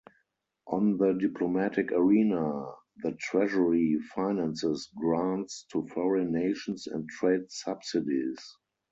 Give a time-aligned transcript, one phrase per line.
[0.65, 2.71] On the Diplomatic arena
[3.03, 8.41] the treasury finances grants to foreign nations and trade subsidies.